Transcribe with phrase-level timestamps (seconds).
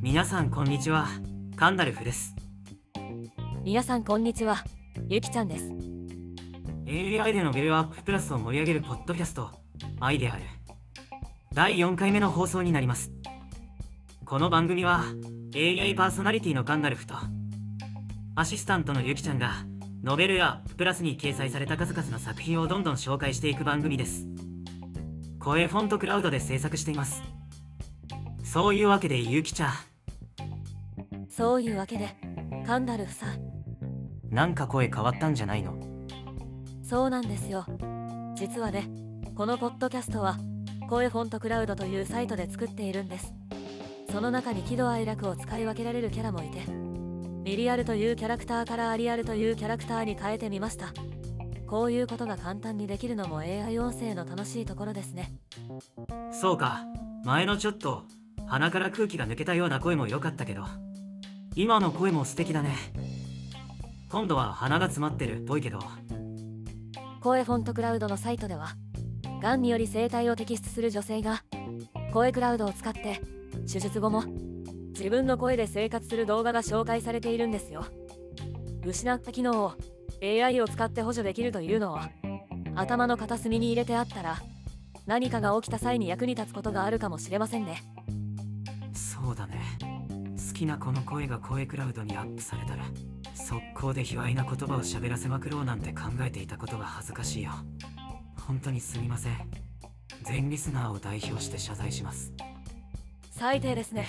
[0.00, 1.08] 皆さんこんにちは。
[1.56, 2.36] カンダルフです。
[3.64, 4.64] 皆さんこんにちは。
[5.08, 5.64] ゆきちゃんです。
[6.86, 9.50] AI でのベルアッププラスを盛り上げるポッドキャスト
[9.98, 10.42] アイデアル
[11.52, 13.10] 第4回目の放送になります。
[14.24, 15.02] この番組は
[15.56, 17.14] AI パーソナリティのカンダルフと
[18.36, 19.66] アシスタントのゆきちゃんが
[20.04, 24.28] ノベルやプラスに掲載された数々の作品をどんどん紹介していく番組です
[25.44, 27.22] 声フォントクラウドで制作しています。
[28.42, 29.72] そういうわけでゆきちゃん
[31.28, 32.08] そういうわけで
[32.66, 33.40] カンダルフさん。
[34.30, 35.76] なんか声変わったんじゃないの？
[36.82, 37.66] そうなんですよ。
[38.34, 38.88] 実はね
[39.34, 40.38] このポッドキャストは
[40.88, 43.34] 声フォントクラウドというサイトで作っているんです。
[44.10, 46.72] その中に喜怒哀楽を使い分けられるキャラもいて
[47.42, 50.94] ミリアルというキャラクターからアリアルというキャラクターに変えてみました
[51.66, 55.32] こういうことが簡単にできるのも AI 音声の楽しいところですね。
[56.32, 56.82] そうか。
[57.24, 58.04] 前のちょっと
[58.46, 60.64] 鼻から空気が抜けたような声も良かったけど
[61.54, 62.74] 今の声も素敵だね。
[64.10, 65.78] 今度は鼻が詰まってるっぽいけど。
[67.20, 68.76] 声フォントクラウドのサイトでは
[69.40, 71.42] がんにより生態を摘出する女性が
[72.12, 73.22] 声クラウドを使って
[73.66, 74.24] 手術後も
[74.88, 77.86] 自分の声で生活する動画が紹介されているんですよ。
[78.84, 79.72] 失った機能を
[80.24, 82.10] AI を使って補助できるというのは
[82.74, 84.38] 頭の片隅に入れてあったら
[85.06, 87.82] 何かが起きた際に役に立つことがあるかもしれませんね。
[88.94, 89.60] そうだね。
[90.36, 92.84] 好きな子の声が声クラウドにアップされたら
[93.34, 97.52] 速攻で卑猥な言葉を喋らせまくろうなんて考えていたことが恥ずかしいよ。
[98.46, 99.36] 本当にすみません。
[100.22, 102.32] 全リスナーを代表して謝罪します。
[103.30, 104.06] 最低ですね。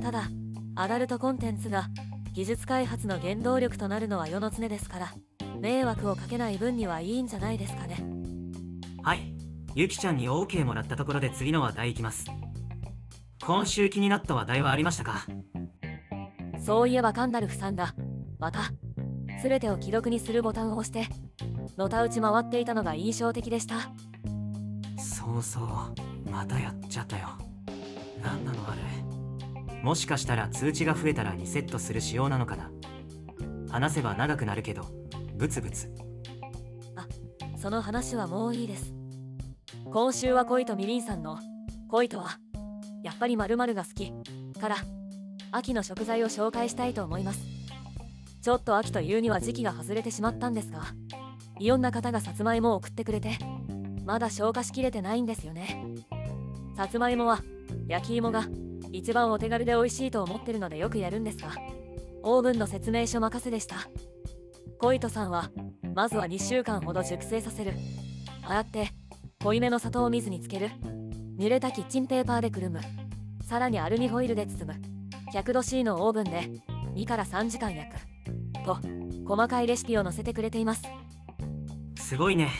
[0.00, 0.28] ただ
[0.76, 1.88] アダルトコンテンツが
[2.36, 5.14] 技術開発の原動力となるのは世の常ですから
[5.58, 7.96] 迷惑をかけない分にはいいんじゃないですかね。
[9.02, 9.32] はい。
[9.74, 12.26] ゆきちゃんに OK もらったところで次の話題いきます。
[13.42, 15.24] 今週気になった話題はありましたか？
[16.62, 17.94] そういえばカンダルフさんが
[18.38, 18.64] また
[19.42, 21.10] 全てを既読にするボタンを押して
[21.78, 23.76] のたうち回っていたのが印象的でした。
[25.02, 26.30] そうそう。
[26.30, 27.28] またやっちゃったよ。
[28.22, 29.05] 何なのあれ
[29.82, 32.70] もしかしたら通知が増えたらリセットする仕様なのかな。
[33.70, 34.86] 話せば長くなるけど
[35.36, 35.92] ブツブツ。
[36.96, 37.06] あ
[37.58, 38.94] その話はもういいです。
[39.92, 41.38] 今週は恋とみりんさんの。
[41.88, 42.38] 恋とは
[43.02, 44.12] やっぱり〇〇が好き
[44.60, 44.76] から
[45.52, 47.40] 秋の食材を紹介したいと思います。
[48.42, 50.82] ちょっと秋というには時期が外れてしまったんですが
[51.58, 53.38] いろんな方がさつまいもを送ってくれて
[54.04, 55.84] まだ消化しきれてないんですよね。
[56.76, 57.40] さつまいもは
[57.88, 58.44] 焼き芋が
[58.92, 61.50] 一番お手軽で美味しいと思ってるのでよくやるんですが
[62.22, 63.76] オーブンの説明書任せでした。
[64.78, 65.50] コイトさんは
[65.94, 67.72] まずは2週間ほど熟成させる。
[68.42, 68.88] 洗って
[69.42, 70.70] 濃いめの砂糖を水につける。
[71.38, 72.80] 濡れたキッチンペーパーでくるむ。
[73.44, 74.80] さらにアルミホイルで包む。
[75.32, 76.50] 100度 C のオーブンで
[76.94, 77.96] 2から3時間焼く。
[78.64, 78.78] と
[79.24, 80.82] 細かいレシピを載せてくれています。
[81.96, 82.50] すごいね。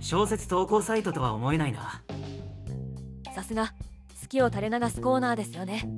[0.00, 2.02] 小説投稿サイトとは思えないな。
[3.34, 3.74] さすが
[4.26, 5.88] 好きを垂れ流すコーナーですよね。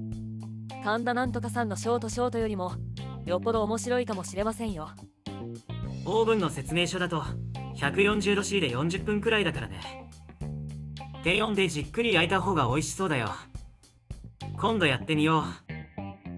[0.85, 2.73] 神田なんとかさんのショートショートよりも
[3.25, 4.91] よっぽど面白いかもしれませんよ。
[6.05, 7.23] オーブンの説明書だと
[7.77, 10.11] 140度 C で40分くらいだからね。
[11.25, 13.31] 低温でじっくり焼いた方が美味しそうだよ。
[14.61, 15.45] 今度やってみよ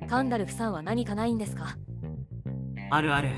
[0.05, 0.09] う。
[0.09, 1.77] カンダルフさんは何かないんですか？
[2.93, 3.31] あるある。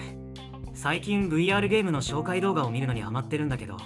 [0.75, 3.79] 最近 VR ゲームの紹介動画を見るのにハマってるんだけど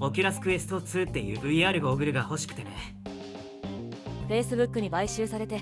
[0.00, 2.70] オキュラスクエスト2っていう VR ゴーグルが欲しくてね
[4.30, 5.60] Facebook に買収されて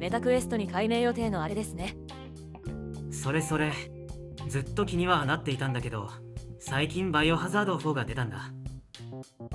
[0.00, 1.96] メタクエストに改名予定のあれですね。
[3.12, 3.72] それそれ。
[4.48, 6.10] ずっと気にはなっていたんだけど
[6.58, 8.50] 最近バイオハザード4が出たんだ。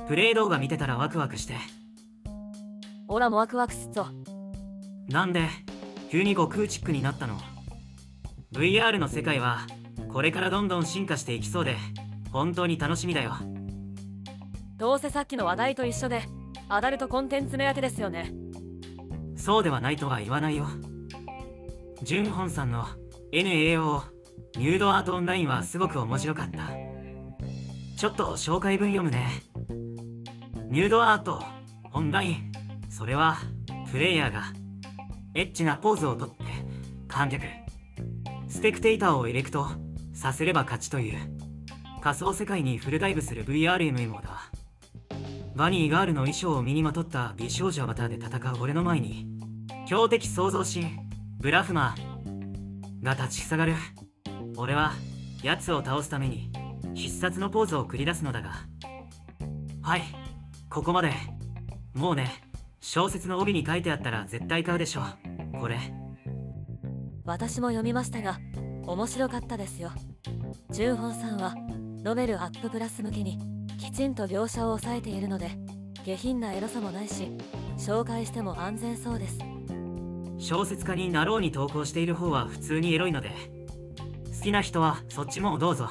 [0.08, 1.56] プレイ動画見てたらワクワクして。
[3.10, 4.08] オラもワクワクすっぞ。
[5.10, 5.50] なんで
[6.10, 7.38] 急に悟空チックになったの
[8.54, 9.68] ？VR の世界は
[10.08, 11.76] これからどんどん進化していきそうで
[12.32, 13.34] 本当に楽しみだよ。
[14.78, 16.22] どうせさっきの話題と一緒で
[16.70, 18.34] アダルトコンテンツ目当てですよね
[19.44, 20.68] そうではないとは言わないよ。
[22.02, 22.86] ジュンホンさんの
[23.34, 24.04] NAO
[24.56, 26.70] ニュードアートオンラインはすごく面白かった。
[27.98, 29.44] ちょっと紹介文読むね。
[30.70, 31.44] ニュードアート
[31.92, 32.52] オンライン。
[32.90, 33.36] それは
[33.92, 34.44] プレイヤーが
[35.36, 36.36] エッチなポーズをとって
[37.10, 37.44] 観客
[38.48, 39.68] スペクテーターをエレクト
[40.14, 41.20] させれば勝ちという。
[42.00, 44.54] 仮想世界にフルダイブする VRMMO だ。
[45.54, 49.33] バニーガールの衣装を身にまとった美少女アバターで戦う俺の前に
[49.94, 50.88] 強敵創造神
[51.40, 53.04] ブラフマー。
[53.04, 53.76] が立ちふさがる。
[54.58, 54.94] 俺は
[55.44, 56.52] 奴を倒すために
[56.96, 58.54] 必殺のポーズを繰り出すのだが。
[59.84, 60.02] はい
[60.68, 61.12] ここまで。
[61.94, 62.32] もうね
[62.82, 65.04] 小説の帯に書いてあったら絶対買うでしょ
[65.60, 65.78] これ。
[67.24, 68.40] 私も読みましたが
[68.88, 69.92] 面白かったですよ。
[70.72, 71.54] 純本さんは
[72.04, 73.38] ノベルアッププラス向けに
[73.78, 75.52] きちんと描写を抑えているので
[76.04, 77.30] 下品なエロさもないし
[77.78, 79.53] 紹介しても安全そうです。
[80.38, 83.32] 小説家になろうに投稿している方は普通にエロいので。
[84.38, 85.90] 好きな人はそっちもどうぞ。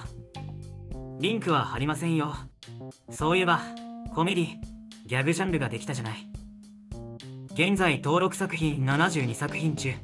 [1.21, 2.35] リンクは貼りませんよ。
[3.11, 3.61] そういえば
[4.15, 4.47] コメディ
[5.07, 6.29] ギャグジャンルができたじゃない。
[7.55, 9.95] 現在登録作品72作品中。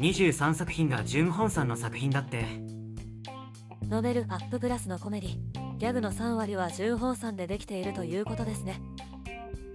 [0.00, 2.44] 23作品が純本さんの作品だって。
[3.88, 8.80] ノベルアッププラスのコメディギャグの3割は純本さんでできているということですね。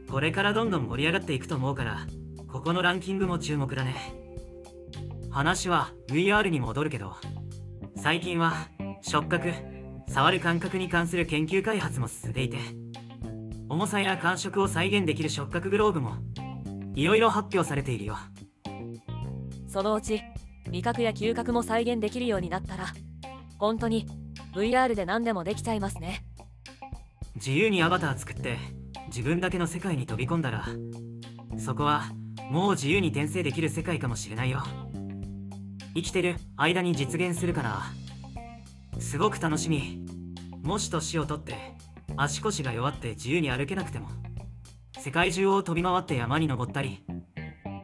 [0.10, 2.08] これからどんどん盛り上がっていくと思うから
[2.58, 3.94] ここのランキングも注目だね。
[5.30, 7.14] 話は VR に戻るけど
[7.96, 8.68] 最近は
[9.04, 9.54] 触覚
[10.08, 12.58] 触る感覚に関する研究開発も進んでいて
[13.70, 16.16] 重さや感触を再現できる触覚グローブも
[16.96, 18.18] いろいろ発表されているよ。
[19.68, 20.24] そのうち
[20.68, 22.88] 味覚や嗅覚も再現できるようになったら
[23.60, 24.08] 本当に
[24.56, 26.26] VR で何でもできちゃいますね。
[27.36, 28.58] 自由にアバター作って
[29.10, 30.66] 自分だけの世界に飛び込んだら
[31.60, 32.10] そこは
[32.50, 34.64] もう自由に転生できる世界かもしれないよ。
[35.96, 37.94] 生きてる間に実現するかな
[39.00, 40.06] すごく楽しみ。
[40.64, 41.56] もし年を取って
[42.16, 44.10] 足腰が弱って自由に歩けなくても。
[45.00, 47.06] 世界中を飛び回って山に登ったり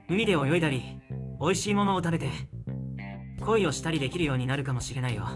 [0.10, 1.00] 海で泳いだり
[1.40, 2.28] 美味しいものを食べて
[3.46, 5.28] 恋をしたりできるようになるかもしれないよ。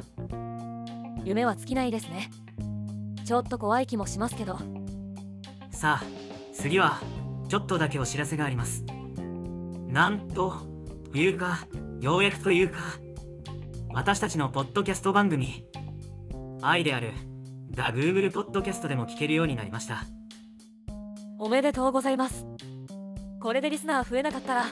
[1.24, 2.30] 夢は尽きないですね。
[3.26, 4.58] ちょっと怖い気もしますけど。
[5.72, 6.04] さあ
[6.54, 7.00] 次は
[7.48, 8.84] ちょっとだけお知らせがあります
[9.88, 10.54] なんと
[11.14, 11.66] いうか
[12.02, 12.78] ようやくというか
[13.94, 15.66] 私たちのポッドキャスト番組
[16.62, 17.14] 愛である
[17.72, 20.04] The Google ポッドキャストでも聞けるようになりました。
[21.40, 22.46] おめでとうございます。
[23.40, 24.66] これでリスナー増えなかったら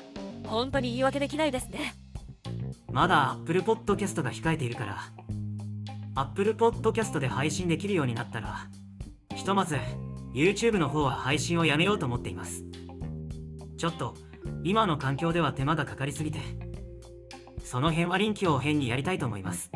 [0.48, 1.94] 本当に言い訳できないですね。
[2.92, 4.98] まだ Apple Podcast が控えているから
[6.16, 8.68] Apple Podcast で配信できるようになったら
[9.36, 9.78] ひとまず
[10.34, 12.64] YouTube の方は配信をやめようと思っています。
[13.78, 14.16] ちょっと
[14.66, 16.40] 今の環境では手間がかかりすぎて
[17.64, 19.72] その辺は臨機応変にやりたいと思います。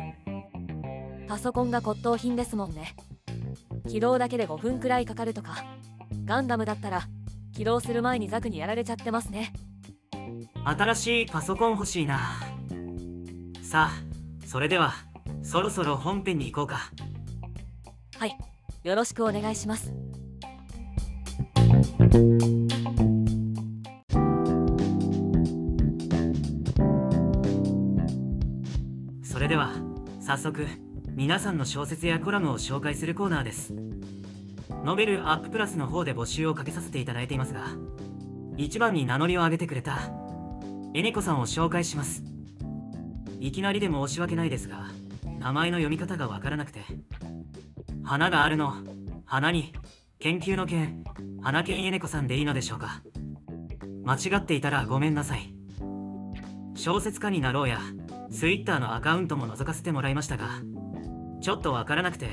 [1.28, 2.96] パソコンが骨董品ですもんね。
[3.88, 5.64] 起動だけで5分くらいかかるとか
[6.24, 7.02] ガンダムだったら
[7.54, 9.52] 起動する前にザクにやられちゃってますね。
[10.64, 12.18] 新しいパソコン欲しいな。
[13.62, 14.94] さあそれでは
[15.44, 16.90] そろそろ本編に行こうか。
[18.18, 18.36] はい
[18.82, 19.92] よろしくお願いします
[29.50, 29.72] では
[30.20, 30.64] 早速
[31.16, 33.74] 皆さんの小説やコラムを紹介するコーナーです。
[34.84, 37.66] ノベルアッププラスの方で募集をかけさせていただいていますが
[38.56, 40.12] 一番に名乗りを上げてくれた
[40.94, 42.22] エネコさんを紹介します。
[43.40, 44.86] いきなりで申し訳ないですが
[45.40, 46.84] 名前の読み方がわからなくて
[48.04, 48.72] 花があるの
[49.24, 49.72] 花に
[50.20, 51.02] 研究の件
[51.42, 53.02] 花犬エネコさんでいいのでしょうか。
[54.04, 55.52] 間違っていたらごめんなさい。
[56.76, 57.80] 小説家になろうや。
[58.30, 60.48] Twitter のアカウントも覗かせてもらいましたが
[61.40, 62.28] ちょっとわからなくて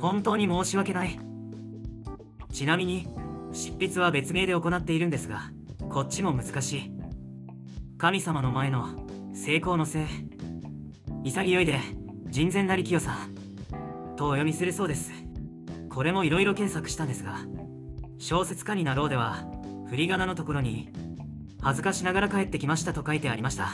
[0.00, 1.18] 本当に申し訳ない。
[2.52, 3.08] ちなみに
[3.52, 5.50] 執筆は別名で行っているんですが
[5.88, 6.92] こっちも難しい。
[7.98, 8.88] 神様の前の
[9.34, 10.06] 成功のせい。
[11.24, 11.78] 潔いで
[12.28, 13.16] 人前なり清さ
[14.16, 15.12] とお読みするそうです。
[15.88, 17.38] これもいろいろ検索したんですが
[18.18, 19.44] 小説家になろうでは
[19.88, 20.88] 振り仮名のところに
[21.60, 23.72] 恥ずかしながら帰ってきましたと書いてありました。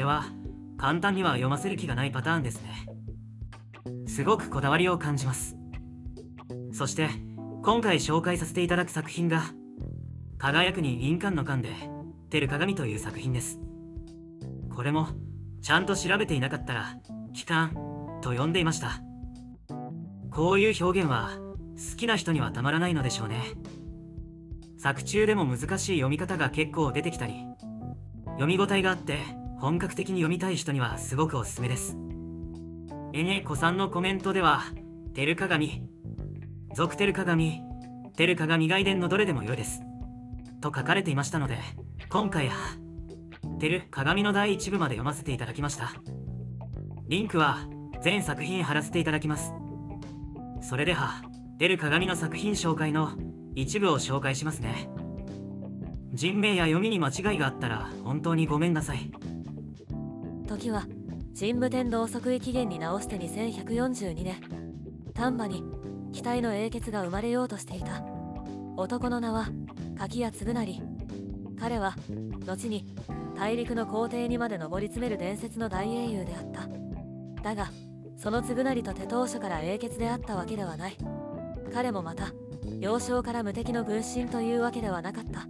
[0.00, 0.24] れは
[0.78, 2.86] 簡単には読ませる気がないパターンですね。
[4.06, 5.56] すごくこだわりを感じます。
[6.72, 7.08] そして
[7.62, 9.42] 今回紹介させていただく作品が
[10.38, 11.68] 輝くに敏感の感で
[12.30, 13.60] 照る鏡という作品です。
[14.74, 15.08] これも
[15.60, 16.96] ちゃんと調べていなかったら
[17.34, 17.74] 期間
[18.22, 19.00] と呼んでいました。
[20.30, 21.32] こういう表現は
[21.92, 23.42] 好きな人にはたまらないのでしょうね。
[24.78, 27.34] 作中でも難しい読み方が結構出てきたり
[28.24, 31.94] 読み応えがあって本格的に読みたい人にはすごくおすすめです。
[33.12, 34.62] エネコさんのコメントでは
[35.12, 35.82] 「照る鏡」
[36.74, 37.60] 「属照る鏡」
[38.16, 39.82] 「照る鏡外伝のどれでも良いです」
[40.62, 41.58] と書かれていましたので
[42.08, 42.54] 今回は
[43.60, 45.92] 「照る鏡」の第1部まで読ませていただきました。
[47.08, 47.66] リンクは
[48.02, 49.52] 全作品貼らせていただきます。
[50.62, 51.22] それでは
[51.58, 53.10] 「照る鏡」の作品紹介の
[53.54, 54.88] 一部を紹介しますね。
[56.14, 59.12] 人名や読みに間違いがあったら本当にごめんなさい。
[60.50, 60.84] 時は
[61.38, 64.34] 神武天皇即位期限に直して2142年
[65.14, 65.62] 丹波に
[66.12, 68.02] 機体の英傑が生まれようとしていた。
[68.76, 69.46] 男の名は
[69.96, 70.82] 柿谷嗣成。
[71.56, 71.94] 彼は
[72.48, 72.84] 後に
[73.36, 76.68] 大陸の皇帝にまで上り詰める伝説の大英雄であった。
[77.44, 77.70] だが
[78.16, 80.96] その嗣成と手当初から英傑であったわけではない。
[81.72, 82.32] 彼もまた
[82.80, 85.46] 幼少から無敵の軍神というわけではなかった。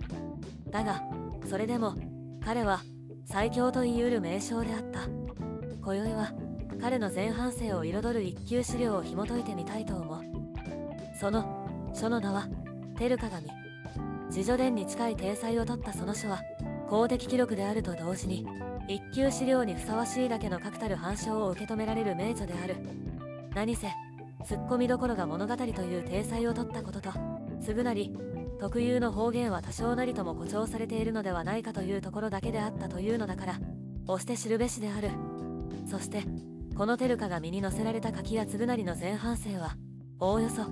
[0.71, 1.02] だが
[1.49, 1.95] それでも
[2.45, 2.80] 彼は
[3.31, 5.03] 最強と言い得る名称であった。
[5.81, 6.33] 今宵は
[6.81, 10.21] 彼の前半生を彩る一級資料を紐解いてみたいと思う。
[11.15, 12.49] その書の名は
[12.99, 13.47] 「テル鏡」
[14.35, 16.41] 自叙伝に近い体裁を取ったその書は
[16.89, 18.45] 公的記録であると同時に
[18.89, 22.75] 一級資料にふさわしいだけの確たる反証を受け止められる名著である。
[23.55, 23.87] 何せ
[24.45, 27.11] ツッコミどころが物語という体裁を取ったことと
[27.61, 28.13] すぐなり
[28.61, 33.61] 特有の方言は多少なりとも誇張されているのではないかというところだけであったというのだから
[34.07, 35.09] 押して知るべしである。
[35.90, 36.25] そして
[36.76, 39.76] このテルカが身に乗せられた柿や嗣成の前半生は
[40.19, 40.64] おおよそ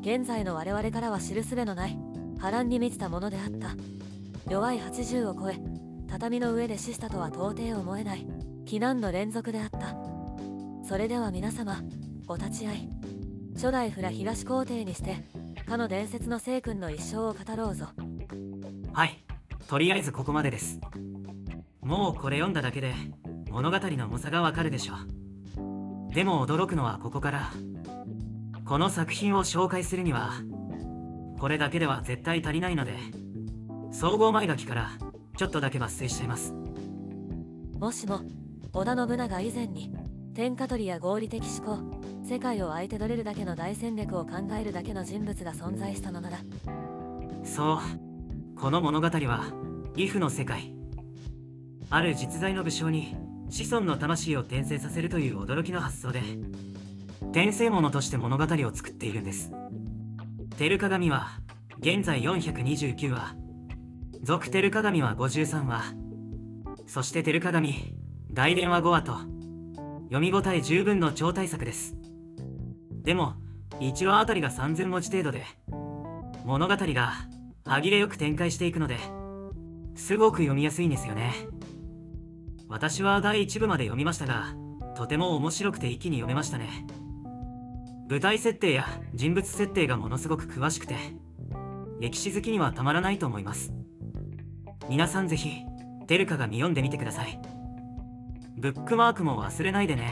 [0.00, 1.98] 現在の我々からは知るすべのない
[2.38, 3.76] 波乱に満ちたものであった。
[4.50, 5.58] 弱い80を超え
[6.08, 8.26] 畳の上で死したとは到底思えない
[8.64, 9.96] 避難の連続であった。
[10.86, 11.82] それでは皆様
[12.26, 12.88] お立ち会い。
[13.54, 15.16] 初代フラ東皇帝にして
[15.64, 17.86] かの伝説の聖君の一生を語ろうぞ。
[18.92, 19.18] はい。
[19.66, 20.78] とりあえずここまでです。
[21.80, 22.94] もうこれ読んだだけで
[23.50, 26.14] 物語の重さがわかるでしょう。
[26.14, 27.50] でも驚くのはここから。
[28.64, 30.30] この作品を紹介するには
[31.38, 32.94] これだけでは絶対足りないので
[33.92, 34.92] 総合前書きから
[35.36, 36.54] ちょっとだけ抜粋しちゃいます。
[37.78, 38.22] もしも
[38.72, 39.94] 織田信長以前に
[40.34, 41.78] 天下取りや合理的思考
[42.26, 46.38] 世界を相手取れるだけの大戦略を考えるだけの人物が存在したのなら。
[47.44, 49.52] そうこの物語は
[49.94, 50.74] 義父の世界。
[51.90, 53.14] ある実在の武将に
[53.50, 56.22] 子孫の魂を転生させるという驚きの発想で
[57.30, 59.52] 転生者として物語を作っているんです。
[60.56, 61.28] テル鏡は
[61.80, 63.36] 現在429話。
[64.22, 65.94] 続テル鏡は53話。
[66.86, 67.94] そしてテル鏡
[68.32, 69.12] 大電話5話と
[70.04, 71.94] 読み応え十分の超大作です。
[73.04, 73.34] でも
[73.80, 75.44] 1話あたりが3000文字程度で
[76.44, 77.12] 物語が
[77.66, 78.98] 歯切れよく展開していくので
[79.94, 81.32] すごく読みやすいんですよね。
[82.68, 84.54] 私は第1部まで読みましたが
[84.96, 86.86] とても面白くて一気に読めましたね。
[88.08, 90.96] 舞台設定や人物設定がものすごく詳しくて
[92.00, 93.72] 歴史好きにはたまらないと思います。
[94.88, 95.62] 皆さんぜひ
[96.06, 97.40] テルカが見読んでみてください。
[98.56, 100.10] ブックマークも忘れないでね。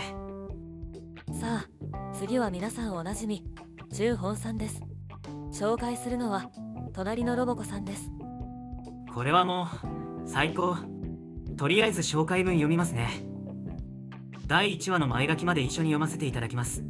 [1.32, 1.71] さあ
[2.24, 3.42] 次は皆さんおなじみ
[3.92, 4.80] 中本さんです。
[5.50, 6.52] 紹介するのは
[6.92, 8.12] 隣のロボコさんです。
[9.12, 10.76] これはもう最高。
[11.56, 13.10] とりあえず紹介文読みますね。
[14.46, 16.84] 第1話の前書きまで一緒に読ませていただきます。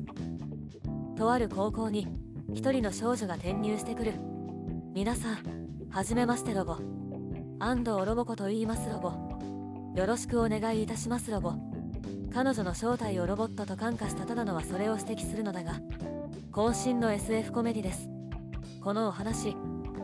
[1.16, 2.06] とある高校に
[2.52, 4.12] 一人の少女が転入してくる。
[4.92, 5.38] 皆さん
[5.88, 6.76] はじめましてロボ。
[7.58, 9.98] 安藤ロボコと言いますロボ。
[9.98, 11.71] よろしくお願いいたしますロボ
[12.32, 15.80] 彼女の正体をロボットと感化したただのはそれを指摘するのだが
[16.50, 18.08] 渾身の SF コメディです。
[18.80, 19.54] このお話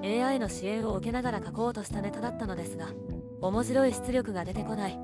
[0.03, 2.89] AI の支援を受けながら書こうとしたネタだったのですが
[3.41, 4.99] 面白い出力が出てこない。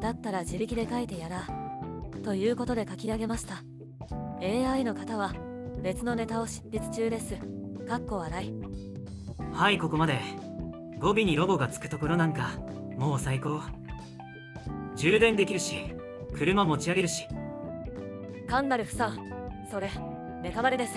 [0.00, 1.46] だったら自力で書いてやら
[2.24, 3.62] ということで書き上げました。
[4.40, 5.34] AI の方は
[5.82, 7.36] 別のネタを執筆中です。
[7.88, 8.54] かっこ笑い。
[9.52, 10.18] はいここまで。
[10.98, 12.50] 語尾にロボがつくところなんか
[12.96, 13.60] もう最高。
[14.96, 15.94] 充電できるし
[16.34, 17.26] 車持ち上げるし。
[18.48, 19.18] カンダルフさん
[19.70, 19.90] それ
[20.42, 20.94] ネタバレです。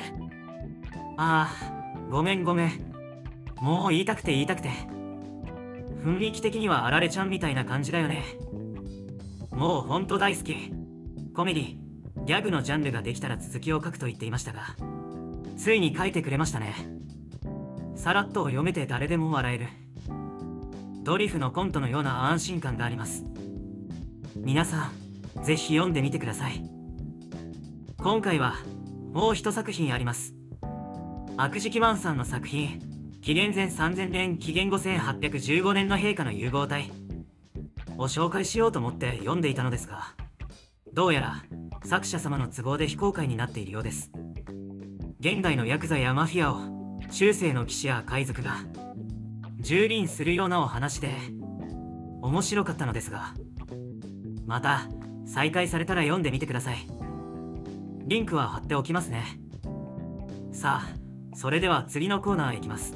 [1.18, 2.72] ああごめんごめん。
[3.62, 4.70] もう言いたくて言いたくて。
[6.04, 8.24] 雰囲気的にはあられちゃんみたいな感じだよね。
[9.52, 10.56] もうほんと大好き。
[11.36, 11.76] コメディ
[12.26, 14.76] ギャグのジャンルができたら続きを書くと言っていましたが。
[15.58, 16.74] ついに書いてくれましたね。
[17.96, 19.68] さらっと読めて誰でも笑える。
[21.04, 23.26] ドリフのコントのような安心感があります。
[24.36, 25.01] 皆さん
[25.44, 26.64] ぜひ読んでみてください。
[27.98, 28.56] 今回は
[29.14, 30.34] もう一作品あります。
[31.38, 32.80] 悪事記マンさんの作品
[33.22, 36.92] 紀元前3000年紀元5815年の陛下の融合体。
[37.98, 40.16] を紹介しようと思って読んでいたのですが
[40.94, 41.44] どうやら
[41.84, 44.12] 作者様の都合で非公開になっているようです。
[45.20, 46.60] 現代のヤクザやマフィアを
[47.12, 48.58] 中世の騎士や海賊が
[49.62, 51.10] 蹂躙するようなお話で
[52.22, 53.34] 面白かったのですが
[54.46, 54.88] また
[55.26, 56.88] 再開されたら読んでみてください。
[58.06, 59.24] リンクは貼っておきますね。
[60.52, 62.94] さあそれでは次のコーナーへ行きます。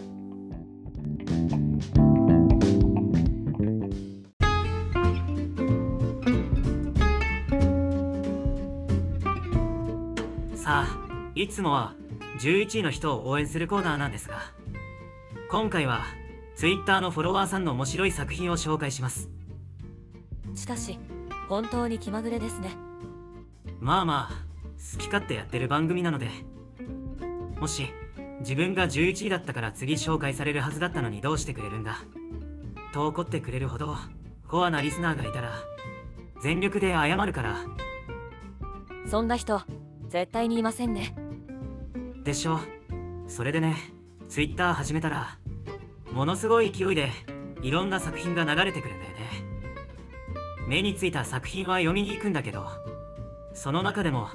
[10.55, 10.97] さあ
[11.35, 11.93] いつもは
[12.39, 14.39] 11位の人を応援するコーナーなんですが
[15.49, 16.03] 今回は
[16.55, 19.29] Twitter のフォロワーさんの面白い作品を紹介します。
[20.55, 20.97] しかし
[21.47, 22.75] 本当に気まぐれですね。
[23.79, 24.33] まあまあ
[24.93, 26.29] 好き勝手やってる番組なので。
[27.59, 27.87] もし
[28.39, 31.97] 自分が11位だったから次紹介されるはずだったのにどうしてくれるんだ？
[32.93, 33.95] と怒ってくれるほど
[34.47, 35.53] コアなリスナーがいたら
[36.41, 37.57] 全力で謝るから。
[39.07, 39.61] そんな人
[40.09, 41.15] 絶対にいませんね。
[42.23, 42.59] でしょ？
[43.27, 43.75] それでね
[44.29, 45.37] Twitter 始めたら
[46.11, 47.09] ものすごい勢いで
[47.61, 49.14] いろんな作品が流れてくるんだよね
[50.67, 52.67] 目についた作品は読みに行くんだけど
[53.53, 54.29] その中でも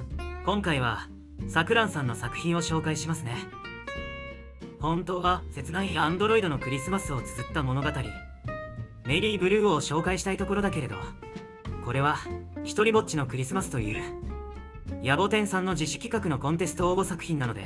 [0.45, 1.07] 今回は
[1.47, 3.35] さくらんさんの作品を紹介しますね。
[4.79, 7.89] 本当は切ないアンドロイドのクリスマスを綴った物語。
[9.05, 10.95] メリーブルーを紹介したいところだけれど
[11.83, 12.17] これは
[12.63, 14.01] 一人ぼっちのクリスマスという
[15.03, 17.65] 野暮天さんの自主企画のコンテスト応募作品なので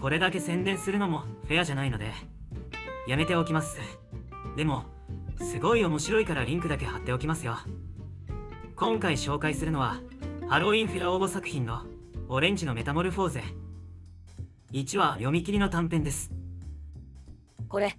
[0.00, 2.12] これだけ宣伝するのもフェアじゃないので
[3.06, 3.78] やめておきます。
[4.56, 4.84] でも
[5.44, 7.58] すごい面白いからリンクだけ貼っておきますよ。
[8.76, 10.00] 今回紹介するのは
[10.48, 11.82] ハロウィンフェア応募作品の
[12.28, 13.42] オレンジのメタモルフォーゼ。
[14.72, 16.30] 1話読み切りの短編です。
[17.68, 17.96] これ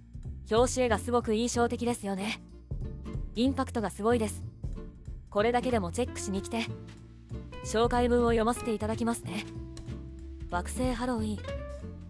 [0.50, 2.42] 表紙絵がすごく印象的ですよね。
[3.36, 4.42] インパクトがすごいです。
[5.30, 6.66] これだけでもチェックしに来て
[7.64, 9.46] 紹介文を読ませていただきますね。
[10.50, 11.38] 惑星ハロウィン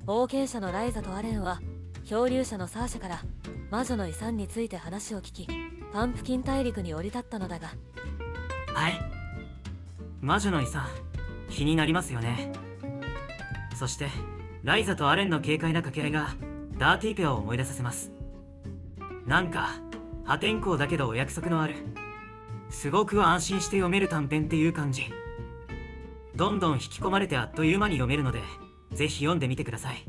[0.06, 1.60] 冒険者のライザとアレンは
[2.04, 3.22] 漂流者のサーシャから
[3.70, 5.48] 魔女の遺産について話を聞き
[5.92, 7.68] パンプキン大陸に降り立ったのだが。
[8.74, 9.00] はい。
[10.20, 10.86] 魔女の遺産
[11.50, 12.52] 気になりますよね。
[13.74, 14.08] そして
[14.62, 16.34] ライザとアレンの軽快な掛け合いが
[16.78, 18.12] ダーティーペアを思い出させます。
[19.26, 19.70] なんか
[20.24, 21.74] 破天荒だけどお約束のある。
[22.70, 25.12] すごく安心して読める短編っていう感じ。
[26.36, 28.42] どんどん引き込まれてあっという間に読めるので
[28.92, 30.04] ぜひ読んでみてください。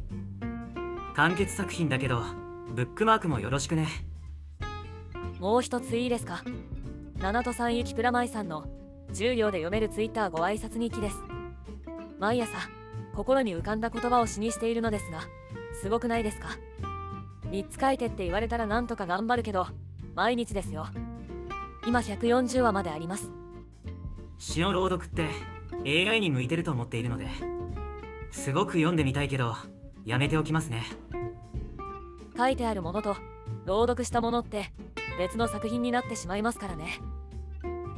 [1.16, 2.22] 完結作品だけど
[2.77, 3.88] ブックマークもよろしくね。
[5.40, 6.44] もう一ついいですか？
[7.18, 8.68] 七戸さんゆきプラマイさんの
[9.13, 11.18] 10秒で読めるツイッターご挨拶日記です。
[12.20, 12.51] 毎朝
[13.16, 15.22] 心に浮かんだ言葉を詩にしているのですが
[15.81, 16.50] すごくないですか
[17.50, 19.66] ？3つ書いてって言われたらなんとか頑張るけど
[20.13, 20.85] 毎日ですよ。
[21.87, 23.31] 今140話まであります。
[24.37, 25.29] 詩の朗読って
[26.07, 27.27] AI に向いてると思っているので
[28.29, 29.55] すごく読んでみたいけど
[30.05, 30.83] やめておきますね
[32.38, 33.18] 書いてあるものと
[33.66, 34.72] 朗読したものって
[35.18, 37.02] 別の作品になってしまいますからね。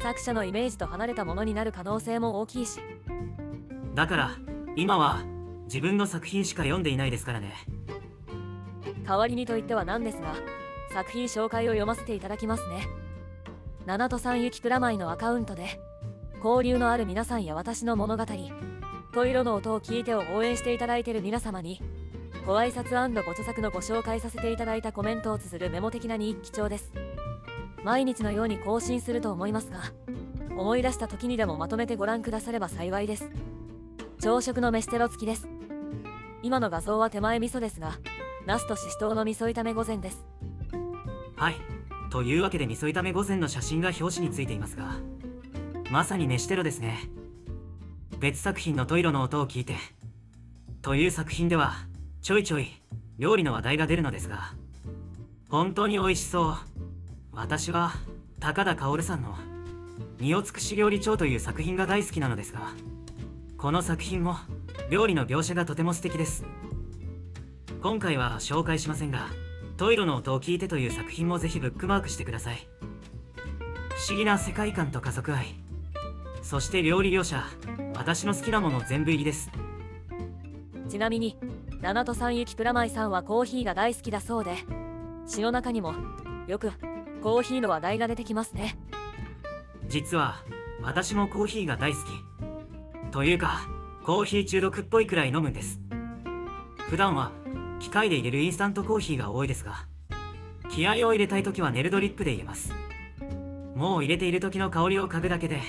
[0.02, 2.80] 作者のイメージと離れたものになる可能性も大きいし。
[3.94, 4.32] だから
[4.76, 5.24] 今は
[5.66, 7.54] 自分の作品しか読んでいないですからね。
[9.06, 10.36] 代わりにと言ってはなんですが
[10.94, 12.88] 作品紹介を読ませていただきますね。
[13.86, 15.80] 七戸さんゆきプラマイのアカウントで
[16.44, 18.26] 交流のある皆さんや私の物語
[19.14, 21.82] トイロの音を聞いてを応援していただいている皆様に
[22.50, 26.92] ご挨拶ご著作のご紹介させていただいたコメントを綴るメモ的な日記帳です。
[27.84, 29.94] 毎日のように更新すると思いますが
[30.58, 33.30] 思い出した時にでもまとめてご覧くだされば幸いです。
[34.20, 35.48] 朝食の飯テロ付きです。
[36.42, 38.00] 今の画像は手前味噌ですが
[38.48, 40.26] ナスとシシトウの味噌炒め御膳です。
[41.36, 41.56] はい
[42.10, 44.96] というわけで味噌炒め御膳の写真が表紙についていますが
[45.92, 47.12] まさに飯テロですね。
[48.18, 49.76] 別作品のトイロの音を聞いて
[50.82, 51.88] という作品では
[52.22, 52.68] ちょいちょい
[53.18, 54.54] 料理の話題が出るのですが
[55.50, 56.56] 本当に美味しそう。
[57.32, 57.94] 私は
[58.40, 59.36] 高田薫さんの
[60.20, 62.74] 「身を尽くし料理長」という作品が大好きなのですが
[63.58, 64.36] この作品も
[64.90, 66.46] 料理の描写がとても素敵です。
[67.82, 69.28] 今回は紹介しませんが
[69.78, 72.68] トイロの音を聞いてという作品もぜひブックマークしてください。
[73.96, 75.56] 不思議な世界観と家族愛。
[76.42, 77.44] そして料理描写。
[77.96, 79.50] 私の好きなもの全部入りです。
[80.90, 81.38] ちなみに
[81.82, 84.58] 七戸さんゆきプラマイさんはコーヒーが大好きだそうで。
[85.26, 85.94] 詩の中にも
[86.48, 86.74] よく
[87.22, 88.78] コーヒーの話題が出てきますね。
[89.88, 90.44] 実は
[90.82, 93.12] 私もコーヒーが大好き。
[93.12, 93.62] というか
[94.04, 95.80] コーヒー中毒っぽいくらい飲むんです。
[96.90, 97.32] 普段は
[97.80, 99.86] 機械で入れるインスタントコーヒーが多いですが
[100.70, 102.74] 気合を入れたい時はネルドリップで入れます。
[103.76, 105.62] もう入れている時の香りを嗅ぐだけで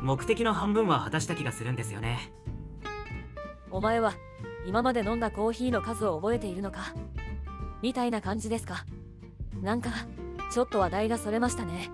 [0.00, 2.32] 目的の半分は果たした気がするんですよね。
[3.70, 4.12] お前は
[4.68, 6.92] 今まで飲んだコーヒーの数を覚えているのか？
[7.80, 8.84] みたいな感じですか？
[9.62, 9.88] なんか
[10.52, 11.90] ちょっと話題がそれましたね。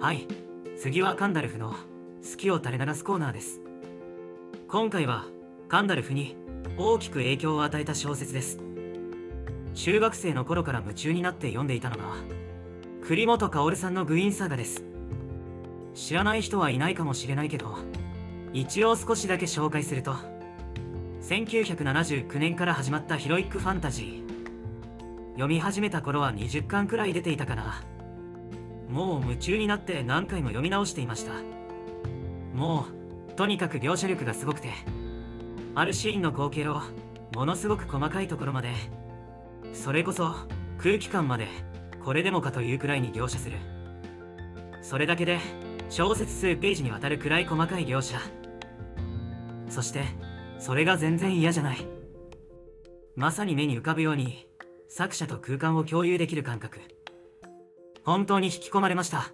[0.00, 0.28] はい
[0.80, 3.60] 次はカンダルフの好きを垂れ流すコーナーです。
[4.68, 5.24] 今回は
[5.68, 6.36] カンダルフに
[6.76, 8.60] 大きく影響を与えた小説です。
[9.74, 12.04] 中学生の頃から夢中になって読んでいたのが
[13.08, 14.84] 栗本薫さんのグイーンサーガです。
[15.94, 17.78] 知らない人はいないかもしれないけど
[18.52, 20.14] 一応少しだけ紹介すると
[21.22, 25.28] 1979年から始まったヒロイックファンタジー。
[25.30, 27.82] 読み始めた頃は20巻くらい出ていたかな。
[28.90, 31.32] もう夢中になって何回も読み直していました。
[32.54, 32.88] も
[33.30, 34.68] うとにかく描写力がすごくて
[35.74, 36.82] あるシーンの光景を
[37.34, 38.68] ものすごく細かいところまで
[39.72, 40.34] それこそ
[40.76, 41.48] 空気感まで
[42.04, 43.56] これでもかというくらいに描写する。
[44.82, 45.38] それだけで
[45.90, 48.18] 小説数ページにわたるくらい細かい描写。
[49.68, 50.04] そして
[50.58, 51.86] それが全然嫌じゃない。
[53.16, 54.46] まさに目に浮かぶように
[54.88, 56.78] 作者と空間を共有できる感覚。
[58.04, 59.32] 本当に引き込まれました。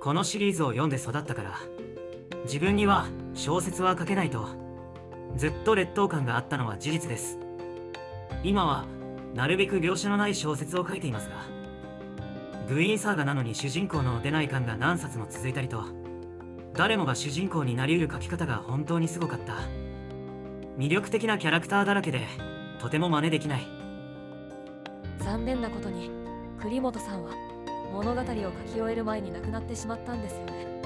[0.00, 1.58] このシリーズを読んで育ったから
[2.44, 4.46] 自分には小説は書けないと
[5.36, 7.38] ずっと劣等感があったのは事実です。
[8.44, 8.86] 今は
[9.34, 11.36] なるべく描写のない小説を書いていますが
[12.68, 15.84] グイーンサーガなのに主人公の出ない感が何冊も続いたりと
[16.78, 19.54] 誰もが主人公になりうる書き方が本当にすごかった。
[20.78, 22.24] 魅力的なキャラクターだらけで
[22.78, 23.66] とても真似できない。
[25.18, 26.08] 残念なことに
[26.60, 27.32] 栗本さんは
[27.92, 28.34] 物語を書
[28.72, 30.82] き終える前に亡くなってしまったんですよね。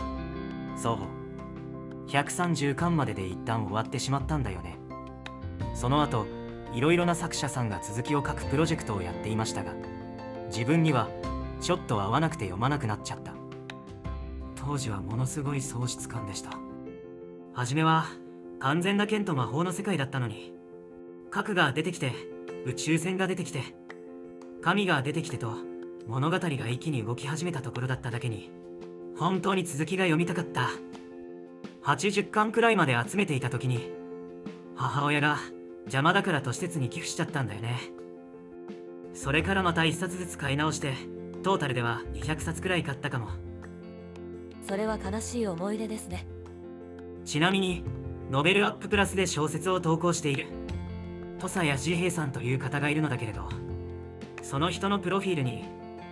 [0.79, 2.09] そう。
[2.09, 4.79] 130巻までで一旦終わってしまったんだよね。
[5.75, 6.25] その後
[6.75, 9.73] いろいろな作者さんが続きを書くプロジェクトをやっていましたが
[10.47, 11.09] 自分には
[11.61, 13.33] ちょっと合わなくて読まなくなっちゃった。
[14.57, 16.51] 当時はものすごい喪失感でした。
[17.53, 18.07] 初めは
[18.61, 20.53] 完全な剣と魔法の世界だったのに
[21.31, 22.13] 核が出てきて
[22.65, 23.61] 宇宙船が出てきて
[24.63, 25.57] 神が出てきてと
[26.07, 28.51] 物語が一気に動き始めたところだっただけに
[29.19, 30.71] 本当に続きが読みたかった。
[31.83, 33.91] 80巻くらいまで集めていた時に
[34.77, 35.39] 母親が
[35.85, 37.79] 邪魔だから都市説に寄付しちゃったんだよね。
[39.15, 40.95] それからまた1冊ずつ買い直して
[41.43, 43.29] トータルでは200冊くらい買ったかも。
[44.67, 46.27] それは悲しい思い出ですね。
[47.25, 47.85] ちなみに
[48.31, 50.47] ノベルアッププラスで小説を投稿している。
[51.39, 53.49] 土佐谷治平さんという方がいるのだけれど
[54.43, 55.65] その人のプロフィールに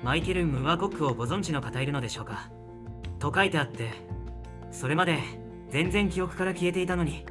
[0.02, 2.50] マイケル・ムーアコックをご存知の方いるのでしょうか。
[3.20, 3.90] と書いてあって
[4.72, 5.20] それまで
[5.68, 7.24] 全然記憶から消えていたのに。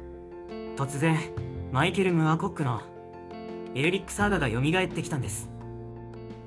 [0.76, 1.18] 突然
[1.72, 2.82] マイケル・ムアコックの
[3.76, 5.48] エルリック・サーガが蘇ってきたんです。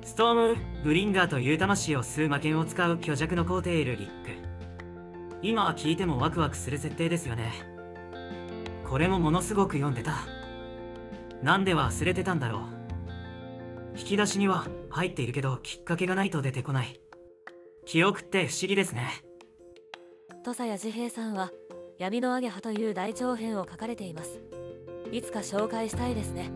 [0.04, 4.12] ストーム・ブリンガーという魂を吸う魔剣を使う虚弱の皇帝エルリック。
[5.40, 7.52] 今は聞いてもワクワクする設定ですよね。
[8.86, 10.26] これもものすごく読んでた。
[11.42, 13.98] なんで忘れてたんだろう。
[13.98, 17.00] 引き出しには入っているけどきっかけがないと出てこない。
[17.86, 19.08] 記憶って不思議ですね。
[20.44, 21.50] 土佐谷治平さんは
[21.98, 24.63] 闇のアゲハという大長編を書かれています。
[25.14, 26.50] いつか紹介したいですね。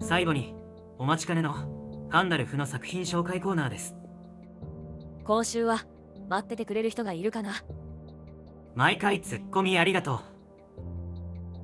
[0.00, 0.54] 最後に
[0.96, 3.94] お待ちかねのガンダルフの作品紹介コーナーです。
[5.24, 5.84] 今週は
[6.26, 7.52] 待っててくれる人がいるかな。
[8.74, 10.22] 毎回ツッコミありがと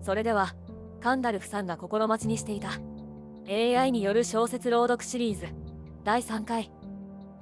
[0.02, 0.04] う。
[0.04, 0.54] それでは
[1.00, 2.72] カンダルフさんが心待ちにしていた
[3.48, 5.46] AI による小説朗読シリーズ
[6.04, 6.70] 第3回。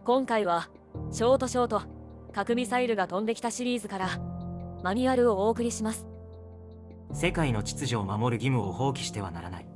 [0.05, 0.69] 今回は
[1.13, 1.83] ショートショート
[2.33, 4.09] 核ミサイルが飛んできたシリーズから
[4.83, 6.07] マニュアルをお送りします。
[7.13, 9.69] 世界の秩序を守る義務を放棄してはならない。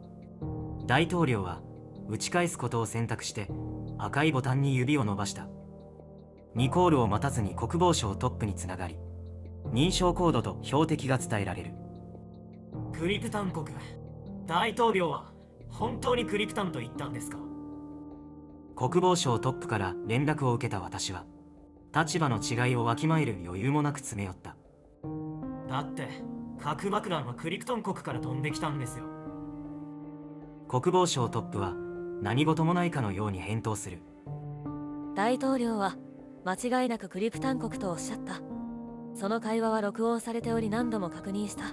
[0.86, 1.62] 大統領は
[2.08, 3.48] 打ち返すことを選択して
[3.96, 5.48] 赤いボタンに指を伸ばした。
[6.54, 8.98] ニコールを待たずに国防省トップにつながり
[9.72, 11.70] 認証コードと標的が伝えられる。
[12.92, 13.66] クリプタン国
[14.46, 15.32] 大統領は
[15.70, 17.38] 本当にクリプタンと言ったんですか？
[18.80, 21.26] 国防省トップから連絡を受けた私は
[21.94, 24.56] 立場の違いをわきまえる余裕もなく詰め寄った。
[25.68, 26.08] だって
[26.58, 29.04] 核爆弾はクリプトン国から飛んできたんですよ。
[30.66, 31.74] 国防省トップは
[32.22, 33.98] 何事もないかのように返答する。
[35.14, 35.98] 大統領は
[36.46, 38.40] 間違いなくクリプタン国とおっしゃった。
[39.14, 41.64] その会話は録音されており何度も確認した。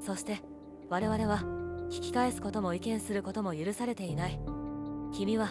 [0.00, 0.40] そして
[0.88, 1.44] 我々は
[1.90, 4.40] 引き返すことも意見することも許されていない。
[5.12, 5.50] 君は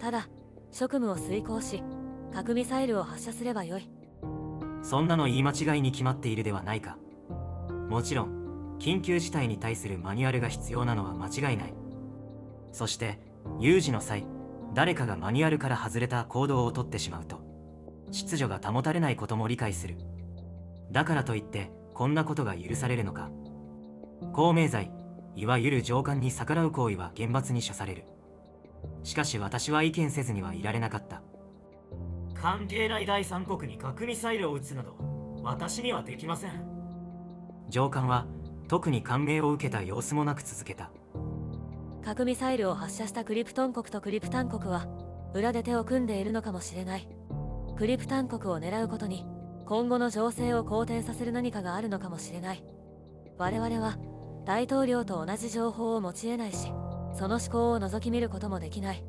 [0.00, 0.28] ただ
[0.72, 1.82] 職務を遂行し
[2.32, 3.90] 核ミサイルを発射すればよい。
[4.82, 6.96] そんなの言い間違いに決まっているではないか。
[7.88, 11.74] もちろん緊急事態に対するマニュアルが必要なのは間違いない。
[12.72, 13.18] そして
[13.58, 14.24] 有事の際
[14.74, 17.40] 誰かがマニュアルから外れた行動をとってしまうと
[18.10, 19.98] 秩序が保たれないことも理解する。
[20.90, 23.30] だからといってこんなことが許されるのか。
[24.32, 24.90] 公明罪
[25.34, 28.04] いわゆる上官に逆らう行為は厳罰に処される。
[29.02, 31.22] しかし私は意見せずにはいられなかった。
[32.34, 34.94] 関係ない第三国に核ミサイルを撃つなど
[35.42, 36.52] 私にはできません。
[37.68, 38.26] 上官は
[38.68, 40.90] 特に感銘を受けた様子もなく続けた。
[42.04, 44.86] 核ミサイルを発射したクリプトン国とクリプタン国は
[45.34, 47.08] 裏で手を組んでいるのかもしれない。
[47.76, 49.26] クリプタン国を狙うことに
[49.66, 52.64] 今後の情勢を好転させる何かがあるのかもしれない。
[53.38, 53.96] 我々は
[54.44, 56.72] 大統領と同じ情報を持ち得ないし
[57.12, 59.04] その思考を覗き見ることもできない。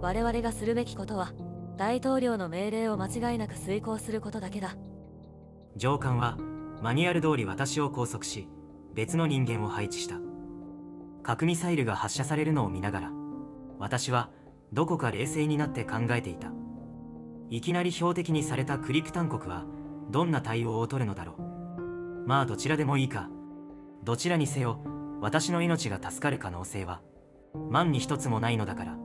[0.00, 1.32] 我々がするべきことは
[1.76, 4.76] 大統領の命令を間違いなく遂行することだけだ。
[5.76, 6.38] 上官は
[6.82, 8.48] マニュアル通り私を拘束し
[8.94, 10.16] 別の人間を配置した。
[11.22, 13.12] 核ミサイルが発射されるのを見ながら
[13.78, 14.30] 私は
[14.72, 16.52] どこか冷静になって考えていた。
[17.50, 19.64] いきなり標的にされたクリプタン国は
[20.10, 22.26] どんな対応を取るのだろう。
[22.26, 23.28] まあどちらでもいいか。
[24.02, 24.80] どちらにせよ
[25.20, 27.00] 私の命が助かる可能性は
[27.70, 28.96] 万に一つもないのだから。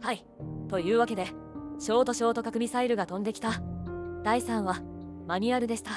[0.00, 0.24] はい。
[0.68, 1.26] というわけで
[1.78, 3.62] ショートショート核ミサイルが飛んできた。
[4.22, 4.82] 第3は
[5.26, 5.90] マニュアルでした。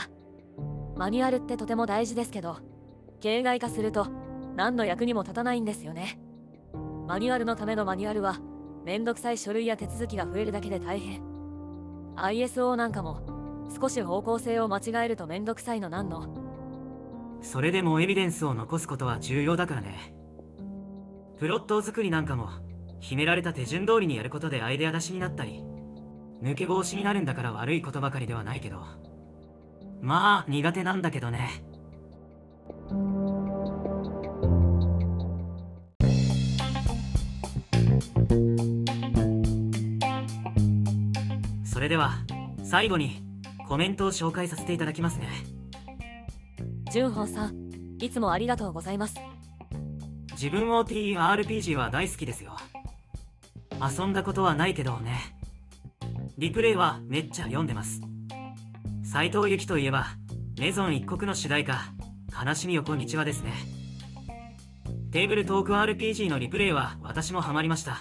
[0.95, 2.57] マニュアルってとても大事ですけど
[3.19, 4.07] 形骸化すると
[4.55, 6.19] 何の役にも立たないんですよね。
[7.07, 8.39] マニュアルのためのマニュアルは
[8.83, 11.21] めんどくさい書類や手続きが増えるだけで大変。
[12.15, 13.21] ISO なんかも
[13.79, 16.29] 少し方向性を間違えるとめんどくさいのなんの。
[17.41, 20.14] それでもエビデンスを残すことは重要だからね
[21.37, 22.49] プロット作りなんかも
[22.99, 25.63] 秘められた手順通りにやることでアイデア出しになったり
[26.41, 28.81] 抜け防止になるんだから悪いことばかりではないけど。
[30.01, 31.63] まあ苦手なんだけどね。
[41.65, 42.19] それでは
[42.63, 43.23] 最後に
[43.67, 45.27] コメントを紹介させていただきますね。
[46.91, 47.55] ジュンホンさん
[47.99, 49.15] いつもありがとうございます。
[50.45, 52.55] 自分も TRPG は大好きですよ。
[53.81, 55.35] 遊んだことはないけどね。
[56.37, 57.99] リプレイはめっちゃ読んでます。
[59.03, 60.05] 斎藤由貴といえば
[60.59, 61.79] メゾン一国の主題歌
[62.45, 63.53] 悲しみよこんにちはですね。
[65.11, 67.97] テーブルトーク RPG のリプレイは私もハマりました。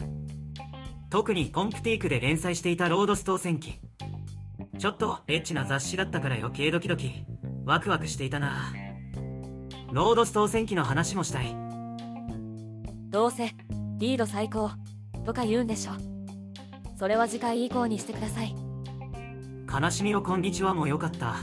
[1.09, 3.81] 特にコンプティークで連載していたロードストー戦記。
[4.79, 7.25] ちょっとエッチな雑誌だったから余計ドキドキ。
[7.65, 8.71] ワクワクしていたな。
[9.93, 11.64] ロードストー戦記の話もしたい。
[13.15, 13.55] どうせ
[13.99, 14.73] リード最高
[15.25, 15.93] とか言うんでしょ。
[16.99, 18.57] それは次回以降にしてください。
[19.73, 21.37] 悲しみをこんにちはも良かった。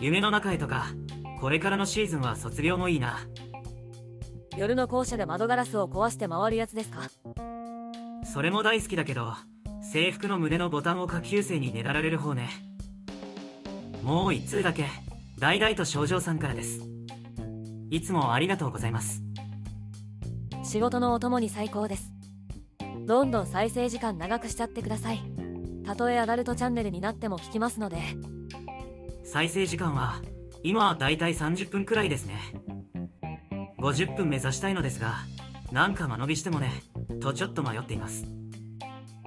[0.00, 0.86] 夢の中へとか
[1.38, 3.18] これからのシーズンは卒業もいいな。
[4.56, 7.10] 夜の校舎で窓ガラスを壊して回るやつですか？
[8.24, 9.34] それも大好きだけど
[9.82, 12.48] 制服の胸のボタンを下級生にねだられる方ね。
[14.02, 14.86] もう一通だけ
[15.38, 16.80] 大々と少女さんからです。
[17.90, 19.22] いつもありがとうございます
[20.70, 22.12] 仕事のお供に最高です。
[23.04, 25.20] どんどん再生時間長くしちゃってください。
[25.84, 27.96] たとえアダルトチャンネルになっても聞きますので。
[29.24, 30.22] 再生時間は
[30.62, 32.38] 今はだいたい30分くらいですね。
[33.78, 35.14] 50分目指したいのですが
[35.72, 36.70] なんか間延びしてもね
[37.20, 38.26] とちょっと迷っています。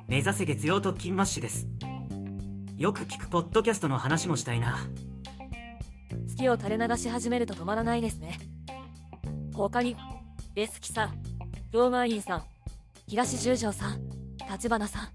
[0.08, 1.67] 目指せ月曜特勤マッシュです。
[2.77, 4.77] よく聞くポッドキャストの話もしたいな。
[6.29, 8.39] 好きを垂れ流し始めると止まらないですね。
[9.53, 9.97] 他に
[10.56, 11.33] レスキさん
[11.73, 12.43] ローマインさん
[13.07, 13.99] 東十条さん
[14.47, 15.09] 立花さ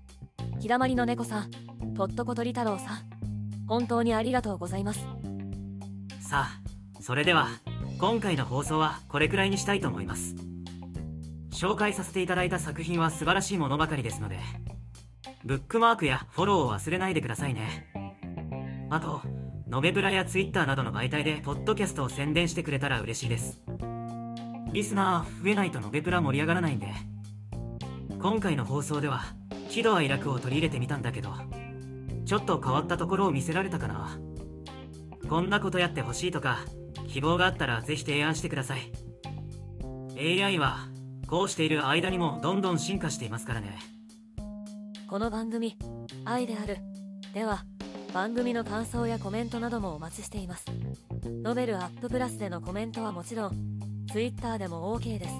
[0.57, 5.07] んひだまりの猫さんとっとこ鳥太郎さん本当にありがとうございます。
[6.21, 6.61] さあ
[7.01, 7.47] それでは
[8.01, 10.35] 今回の放送はこれくらいにしたいと思います。
[11.53, 14.40] 紹介させていただいた作品は素晴らしいものばかりですので
[15.44, 17.92] ブックマークやフォローを忘れないでくださいね。
[18.90, 19.23] あと
[19.68, 23.61] ノベブラやツイッターなどの媒体でポッドキャストを宣伝してくれたら嬉しいです。
[24.73, 26.89] リスナー増えないとノベブラ盛り上がらないんで。
[28.21, 29.23] 今回の放送では
[29.71, 31.31] 喜怒哀楽を取り入れてみたんだけど
[32.27, 34.19] ちょっと変わったところを見せられたかな。
[35.29, 36.59] こんなことやってほしいとか
[37.07, 38.93] 希望があったらぜひ提案してください。
[40.43, 40.89] AI は
[41.29, 43.79] こうしている間にもどんどん進化していますからね。
[45.09, 45.77] この番組
[46.25, 46.79] 愛である。
[47.33, 47.65] では
[48.13, 50.65] 番組の感想やコメントなどもお待ちしています。
[51.43, 53.79] ノベルアッププラスでのコメントはもちろん
[54.11, 55.35] Twitter でも OK です。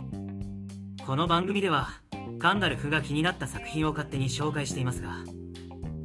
[1.07, 1.89] この番組では
[2.37, 5.25] ガンダルフが気になった作品を勝手に紹介していますが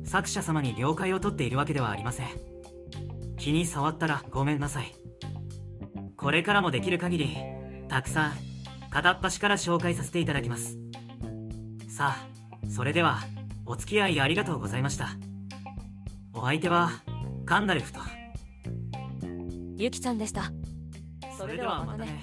[0.06, 2.28] 作者様に了解を取っているわけではありません。
[3.38, 4.94] 気に触ったらごめんなさい。
[6.16, 7.38] これからもできる限り
[7.90, 8.32] たくさん
[8.90, 10.78] 片っ端から紹介させていただきます。
[11.90, 12.28] さあ
[12.70, 13.20] それでは
[13.66, 15.10] お付き合いありがとうございました。
[16.34, 16.92] お相手は
[17.46, 18.00] カンダルフと。
[19.76, 20.54] ゆきちゃんでした
[21.38, 22.20] それではまたね